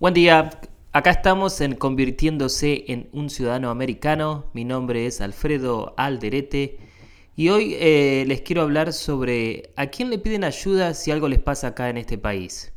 [0.00, 0.48] Buen día,
[0.92, 4.46] acá estamos en Convirtiéndose en un Ciudadano Americano.
[4.54, 6.78] Mi nombre es Alfredo Alderete
[7.36, 11.38] y hoy eh, les quiero hablar sobre a quién le piden ayuda si algo les
[11.38, 12.72] pasa acá en este país.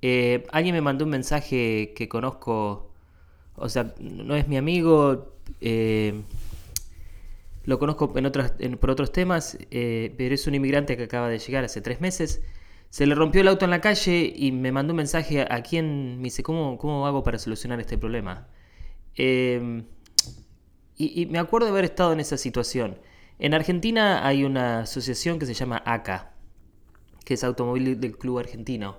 [0.00, 2.90] Eh, alguien me mandó un mensaje que conozco,
[3.56, 6.22] o sea, no es mi amigo, eh,
[7.66, 12.00] lo conozco por otros temas, pero es un inmigrante que acaba de llegar hace tres
[12.00, 12.40] meses
[12.94, 16.18] se le rompió el auto en la calle y me mandó un mensaje a quien
[16.18, 18.46] me dice, ¿cómo, cómo hago para solucionar este problema?
[19.16, 19.86] Em,
[20.96, 23.00] y, me acuerdo de haber estado en esa situación.
[23.40, 26.34] En Argentina hay una asociación que se llama ACA,
[27.24, 28.98] que es Automóvil del Club Argentino,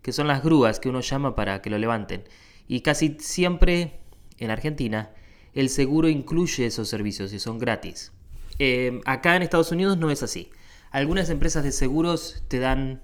[0.00, 2.24] que son las grúas que uno llama para que lo levanten.
[2.66, 4.00] Y casi siempre
[4.38, 5.10] en Argentina
[5.52, 8.10] el seguro incluye esos servicios y son gratis.
[8.58, 10.50] Em, acá en Estados Unidos no es así.
[10.90, 13.02] Algunas empresas de seguros te dan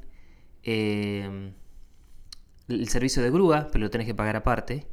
[0.63, 1.55] Em,
[2.69, 4.87] el servicio de grúa, pero lo tenés que pagar aparte.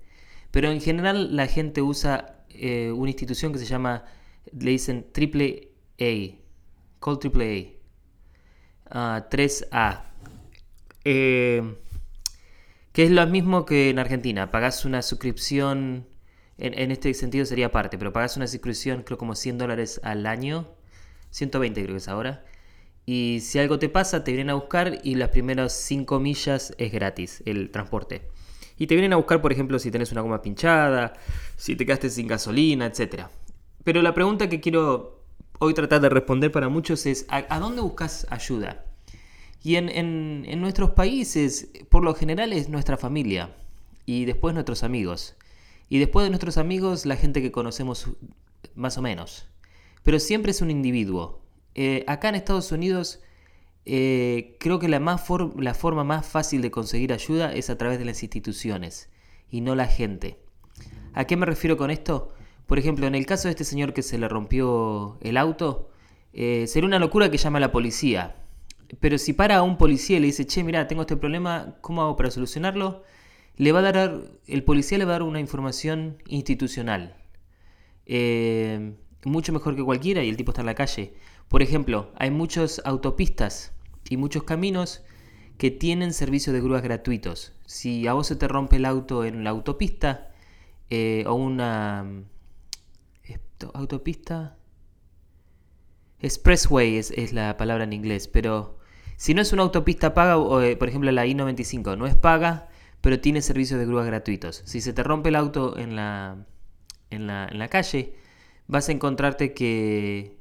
[0.52, 4.06] Pero en general la gente usa eh, una institución que se llama,
[4.58, 6.36] le dicen triple A,
[7.00, 7.80] call triple
[8.90, 10.06] A, 3A,
[11.04, 11.76] em,
[12.94, 16.08] que es lo mismo que en Argentina, pagás una suscripción,
[16.58, 20.26] en, en, este sentido sería aparte, pero pagás una suscripción creo como 100 dólares al
[20.26, 20.68] año,
[21.32, 22.44] 120 creo que es ahora,
[23.10, 26.92] y si algo te pasa, te vienen a buscar y las primeras 5 millas es
[26.92, 28.28] gratis el transporte.
[28.78, 31.14] Y te vienen a buscar, por ejemplo, si tenés una goma pinchada,
[31.56, 33.28] si te quedaste sin gasolina, etc.
[33.86, 35.24] Pero la pregunta que quiero
[35.60, 38.84] hoy tratar de responder para muchos es, ¿a, dónde buscas ayuda?
[39.64, 43.56] Y en, en, nuestros países, por lo general, es nuestra familia.
[44.06, 45.38] Y después nuestros amigos.
[45.88, 48.10] Y después de nuestros amigos, la gente que conocemos
[48.76, 49.48] más o menos.
[50.04, 51.47] Pero siempre es un individuo.
[51.80, 53.22] Eh, acá en Estados Unidos
[53.86, 58.24] eh, creo que la, forma más fácil de conseguir ayuda es a través de las
[58.24, 59.10] instituciones
[59.52, 60.40] y no la gente.
[61.14, 62.34] ¿A qué me refiero con esto?
[62.66, 65.92] Por ejemplo, en el caso de este señor que se le rompió el auto,
[66.34, 68.36] eh, sería una locura que llame a la policía.
[69.00, 72.02] Pero si para a un policía y le dice, che, mira, tengo este problema, ¿cómo
[72.02, 73.04] hago para solucionarlo?
[73.56, 77.16] Le va a dar, el policía le va a dar una información institucional.
[79.26, 81.14] mucho mejor que cualquiera y el tipo está en la calle.
[81.50, 83.74] Por ejemplo, hay muchas autopistas
[84.10, 85.04] y muchos caminos
[85.58, 87.54] que tienen servicios de grúas gratuitos.
[87.66, 90.32] Si a vos se te rompe el auto en la autopista
[90.90, 92.06] eh, o una
[93.74, 94.56] autopista
[96.20, 98.78] expressway es, la palabra en inglés, pero
[99.16, 102.70] si no es una autopista paga, o, eh, por ejemplo la I-95 no es paga,
[103.02, 104.62] pero tiene servicios de grúas gratuitos.
[104.66, 106.46] Si se te rompe el auto en la,
[107.10, 108.16] en la, en la calle,
[108.68, 110.37] vas a encontrarte que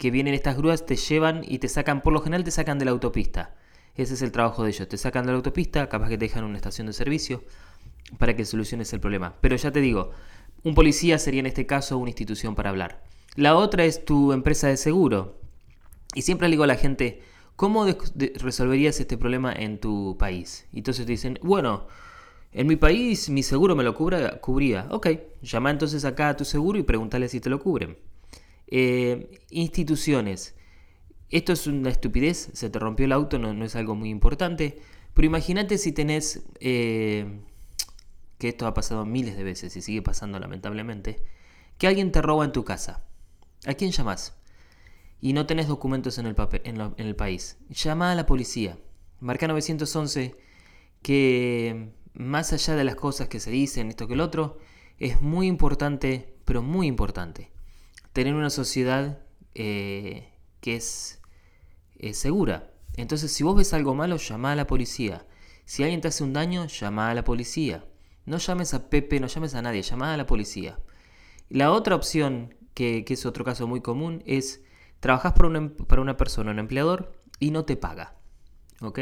[0.00, 2.86] que vienen estas grúas, te llevan y te sacan, por lo general te sacan de
[2.86, 3.54] la autopista.
[3.94, 4.88] Ese es el trabajo de ellos.
[4.88, 7.44] Te sacan de la autopista, capaz que te dejan una estación de servicio
[8.16, 9.34] para que soluciones el problema.
[9.42, 10.12] Pero ya te digo,
[10.64, 13.04] un policía sería en este caso una institución para hablar.
[13.36, 15.38] La otra es tu empresa de seguro.
[16.14, 17.20] Y siempre le digo a la gente,
[17.54, 17.86] ¿cómo
[18.36, 20.66] resolverías este problema en tu país?
[20.72, 21.88] Y entonces te dicen, bueno,
[22.52, 24.86] en mi país mi seguro me lo cubría.
[24.92, 25.08] Ok,
[25.42, 27.98] llama entonces acá a tu seguro y pregúntale si te lo cubren.
[28.70, 30.54] Eh, instituciones.
[31.28, 34.80] Esto es una estupidez, se te rompió el auto, no, es algo muy importante,
[35.14, 37.40] pero imagínate si tenés, eh,
[38.38, 41.22] que esto ha pasado miles de veces y sigue pasando lamentablemente,
[41.78, 43.04] que alguien te roba en tu casa.
[43.66, 44.36] ¿A quién llamas?
[45.20, 47.58] Y no tenés documentos en el, papel, en el país.
[47.68, 48.78] Llama a la policía.
[49.20, 50.36] Marca 911
[51.02, 54.58] que más allá de las cosas que se dicen, esto que el otro,
[54.98, 57.50] es muy importante, pero muy importante
[58.12, 59.18] tener una sociedad
[59.54, 61.20] eh, que es
[61.98, 62.72] eh, segura.
[62.96, 65.26] Entonces, si vos ves algo malo, llama a la policía.
[65.64, 67.84] Si alguien te hace un daño, llama a la policía.
[68.26, 70.78] No llames a Pepe, no llames a nadie, llama a la policía.
[71.48, 74.62] La otra opción, que, es otro caso muy común, es
[75.00, 78.16] trabajas para una, em, para una persona, un empleador, y no te paga.
[78.80, 78.98] ¿Ok?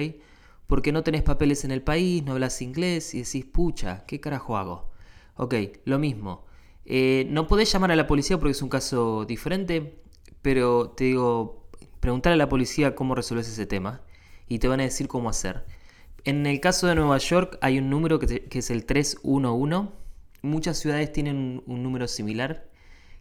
[0.67, 4.57] Porque no tenés papeles en el país, no hablas inglés y decís, pucha, ¿qué carajo
[4.57, 4.91] hago?
[5.37, 6.48] Ok, lo mismo.
[6.91, 10.01] Eh, no podés llamar a la policía porque es un caso diferente,
[10.41, 11.69] pero te digo,
[12.01, 14.01] preguntar a la policía cómo resolves ese tema
[14.49, 15.67] y te van a decir cómo hacer.
[16.25, 19.91] En el caso de Nueva York hay un número que, es el 311.
[20.41, 22.67] Muchas ciudades tienen un, número similar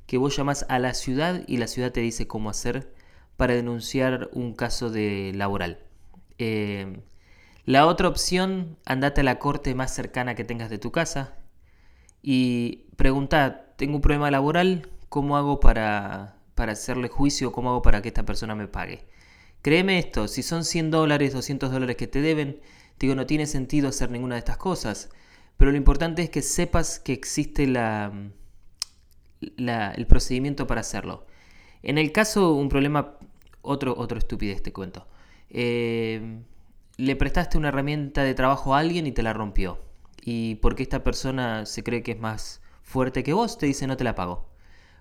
[0.06, 2.94] que vos llamas a la ciudad y la ciudad te dice cómo hacer
[3.36, 5.80] para denunciar un caso de laboral.
[6.38, 7.02] Eh,
[7.66, 11.36] la otra opción, andate a la corte más cercana que tengas de tu casa
[12.22, 17.52] y pregunta, tengo un problema laboral, ¿cómo hago para, para hacerle juicio?
[17.52, 19.06] ¿Cómo hago para que esta persona me pague?
[19.62, 22.62] Créeme esto, si son 100 dólares, 200 dólares que te deben,
[23.00, 25.10] digo, no tiene sentido hacer ninguna de estas cosas.
[25.58, 28.12] pero lo importante es que sepas que existe la,
[29.42, 31.26] el procedimiento para hacerlo.
[31.84, 33.18] En el caso, un problema,
[33.62, 35.08] otro, otro estupidez te cuento.
[35.50, 36.42] Eh,
[36.98, 39.80] le prestaste una herramienta de trabajo a alguien y te la rompió.
[40.30, 43.96] Y porque esta persona se cree que es más fuerte que vos, te dice no
[43.96, 44.50] te la pago.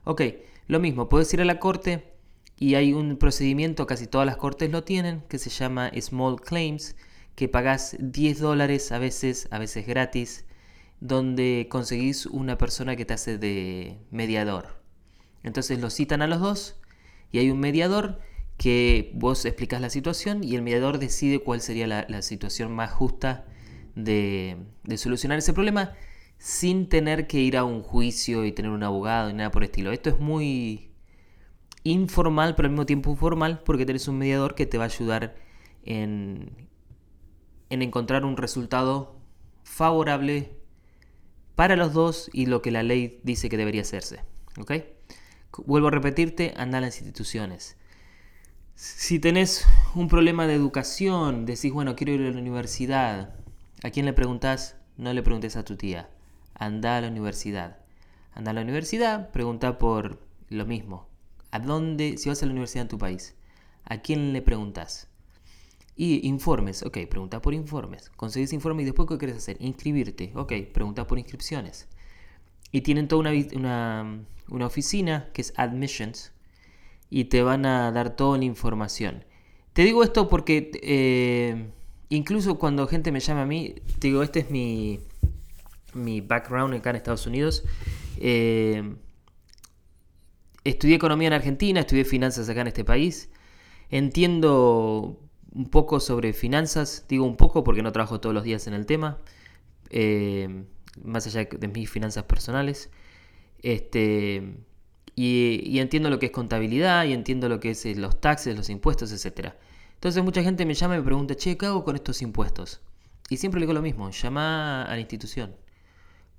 [0.04, 0.22] Ok,
[0.68, 2.12] lo mismo, puedes ir a la corte
[2.56, 6.94] y hay un procedimiento, casi todas las cortes lo tienen, que se llama Small Claims,
[7.34, 10.44] que pagás 10 dólares a veces, a veces gratis,
[11.00, 14.80] donde conseguís una persona que te hace de mediador.
[15.42, 16.76] Entonces lo citan a los dos
[17.32, 18.20] y hay un mediador
[18.58, 23.44] que vos explicas la situación y el mediador decide cuál sería la, situación más justa
[23.96, 24.58] de,
[24.96, 25.94] solucionar ese problema
[26.38, 29.70] sin tener que ir a un juicio y tener un abogado y nada por el
[29.70, 29.90] estilo.
[29.90, 30.92] Esto es muy
[31.82, 35.36] informal pero al mismo tiempo formal porque tenés un mediador que te va a ayudar
[35.84, 36.68] en,
[37.70, 39.16] en encontrar un resultado
[39.64, 40.52] favorable
[41.54, 44.20] para los dos y lo que la ley dice que debería hacerse.
[44.58, 44.72] ¿Ok?
[45.64, 47.78] Vuelvo a repetirte, anda a las instituciones.
[48.74, 53.35] Si tenés un problema de educación, decís, bueno, quiero ir a la universidad,
[53.82, 54.76] ¿a quién le preguntás?
[54.96, 56.08] No le preguntes a tu tía.
[56.54, 57.78] Anda a la universidad.
[58.32, 61.08] Anda a la universidad, pregunta por lo mismo.
[61.50, 63.34] ¿A dónde, si vas a la universidad en tu país,
[63.84, 65.08] a quién le preguntas?
[65.96, 68.10] Y informes, ok, pregunta por informes.
[68.16, 69.56] Conseguís informes y después ¿qué quieres hacer?
[69.60, 71.88] Inscribirte, ok, pregunta por inscripciones.
[72.70, 76.32] Y tienen toda una, una, oficina que es Admissions
[77.08, 79.24] y te van a dar toda la información.
[79.72, 81.70] Te digo esto porque eh,
[82.08, 85.00] incluso cuando gente me llama a mí, digo, este es mi,
[85.94, 87.64] mi background acá en Estados Unidos.
[88.18, 88.94] Eh,
[90.64, 93.30] estudié economía en Argentina, estudié finanzas acá en este país.
[93.90, 95.20] Entiendo
[95.52, 98.84] un poco sobre finanzas, digo un poco porque no trabajo todos los días en el
[98.84, 99.18] tema,
[99.90, 100.64] eh,
[101.02, 102.90] más allá de mis finanzas personales.
[103.62, 104.56] Este,
[105.14, 108.68] y, entiendo lo que es contabilidad y entiendo lo que es eh, los taxes, los
[108.68, 109.54] impuestos, etc.
[109.96, 112.80] Entonces mucha gente me llama y me pregunta, che, ¿qué hago con estos impuestos?
[113.28, 115.56] Y siempre le digo lo mismo, llama a la institución.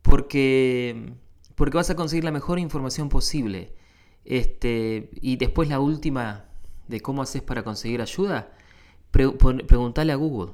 [0.01, 1.13] Porque,
[1.55, 3.73] porque vas a conseguir la mejor información posible.
[4.23, 6.45] Este, y después la última
[6.87, 8.51] de cómo haces para conseguir ayuda
[9.11, 10.53] preguntarle a Google.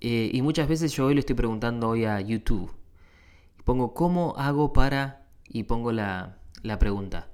[0.00, 2.70] Eh, y muchas veces yo hoy le estoy preguntando hoy a YouTube.
[3.64, 6.38] Pongo cómo hago para y pongo la,
[6.78, 7.28] pregunta.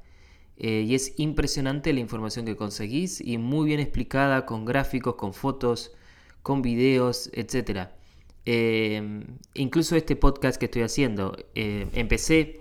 [0.60, 5.32] Eh, y es impresionante la información que conseguís y muy bien explicada con gráficos, con
[5.34, 5.92] fotos,
[6.42, 7.88] con videos, etc.
[8.46, 9.24] Eh,
[9.54, 12.60] incluso este podcast que estoy haciendo, empecé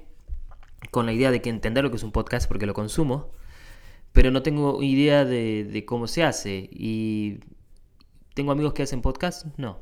[0.91, 3.31] con la idea de que entender lo que es un podcast porque lo consumo,
[4.13, 6.69] pero no tengo idea de, cómo se hace.
[6.71, 7.39] Y
[8.39, 9.45] ¿Tengo amigos que hacen podcast?
[9.57, 9.79] No.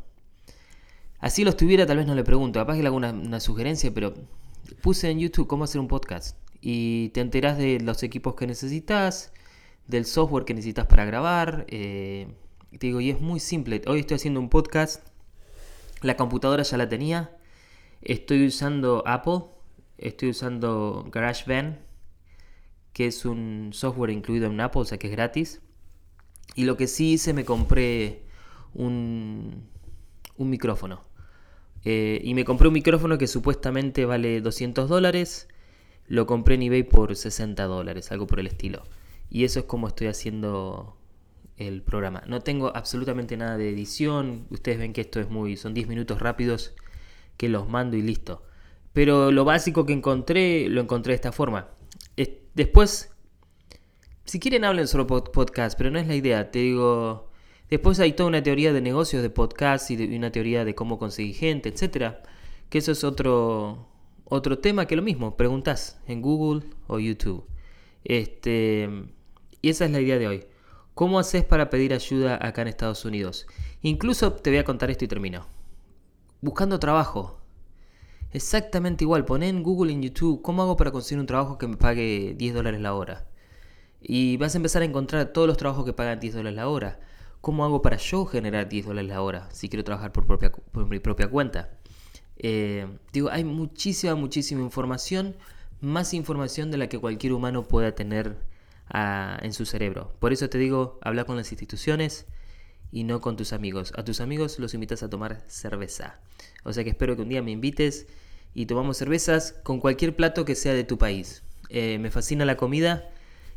[1.19, 2.59] Así los tuviera, tal vez no le pregunto.
[2.59, 4.15] Capaz que hago una, sugerencia, pero
[4.81, 6.35] puse en YouTube cómo hacer un podcast.
[6.61, 9.31] Y te enterás de los equipos que necesitas,
[9.87, 11.65] del software que necesitas para grabar.
[11.69, 12.27] Eh,
[12.71, 13.81] te digo, y es muy simple.
[13.87, 15.07] Hoy estoy haciendo un podcast.
[16.01, 17.37] La computadora ya la tenía.
[18.01, 19.45] Estoy usando Apple.
[19.97, 21.79] Estoy usando GarageBand,
[22.93, 25.61] que es un software incluido en Apple, o sea que es gratis.
[26.55, 28.23] Y lo que sí hice, me compré
[28.73, 29.69] un,
[30.37, 31.01] micrófono.
[31.83, 35.47] Eh, y me compré un micrófono que supuestamente vale 200 dólares.
[36.07, 38.83] Lo compré en eBay por 60 dólares, algo por el estilo.
[39.29, 40.97] Y eso es como estoy haciendo
[41.57, 42.23] el programa.
[42.27, 44.47] No tengo absolutamente nada de edición.
[44.49, 45.57] Ustedes ven que esto es muy.
[45.57, 46.73] son 10 minutos rápidos
[47.35, 48.43] que los mando y listo.
[48.93, 51.69] Pero lo básico que encontré, lo encontré de esta forma.
[52.53, 53.11] después,
[54.25, 56.49] si quieren hablen sobre podcast, pero no es la idea.
[56.51, 57.27] Te digo,
[57.69, 61.35] Después hay toda una teoría de negocios de podcast y, una teoría de cómo conseguir
[61.35, 62.23] gente, etcétera.
[62.69, 63.87] Que eso es otro,
[64.29, 67.45] otro tema que lo mismo, preguntas en Google o YouTube.
[68.03, 68.89] Este,
[69.61, 70.45] y esa es la idea de hoy.
[70.93, 73.47] ¿Cómo haces para pedir ayuda acá en Estados Unidos?
[73.81, 75.45] Incluso te voy a contar esto y termino.
[76.41, 77.39] Buscando trabajo.
[78.31, 81.77] Exactamente igual, poné en Google, en YouTube, ¿cómo hago para conseguir un trabajo que me
[81.77, 83.27] pague 10 dólares la hora?
[84.01, 86.99] Y vas a empezar a encontrar todos los trabajos que pagan 10 dólares la hora.
[87.41, 90.27] ¿Cómo hago para yo generar 10 dólares la hora si quiero trabajar por,
[90.87, 91.69] mi propia cuenta?
[92.39, 95.35] Eh, digo, hay muchísima, muchísima información,
[95.81, 98.37] más información de la que cualquier humano pueda tener
[98.89, 100.13] ah, en su cerebro.
[100.19, 102.25] Por eso te digo, habla con las instituciones
[102.91, 103.93] y no con tus amigos.
[103.95, 106.19] A tus amigos los invitas a tomar cerveza.
[106.63, 108.07] O sea que espero que un día me invites
[108.53, 111.43] y tomamos cervezas con cualquier plato que sea de tu país.
[111.69, 113.09] Eh, me fascina la comida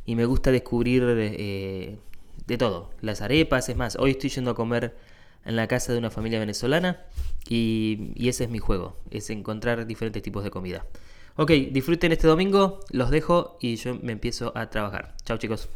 [0.04, 1.98] y me gusta descubrir eh,
[2.46, 2.90] de todo.
[3.00, 4.96] Las arepas, es más, hoy estoy yendo a comer
[5.44, 7.00] en la casa de una familia venezolana
[7.48, 10.86] y, ese es mi juego, es encontrar diferentes tipos de comida.
[11.36, 15.14] Ok, disfruten este domingo, los dejo y yo me empiezo a trabajar.
[15.24, 15.68] Chao chicos.